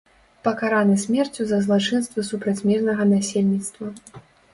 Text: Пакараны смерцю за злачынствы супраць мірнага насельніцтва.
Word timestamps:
Пакараны 0.45 0.95
смерцю 1.01 1.45
за 1.51 1.59
злачынствы 1.65 2.23
супраць 2.31 2.55
мірнага 2.71 3.07
насельніцтва. 3.13 3.93